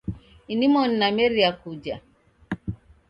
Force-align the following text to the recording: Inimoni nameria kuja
Inimoni 0.53 0.93
nameria 0.99 1.51
kuja 1.59 1.95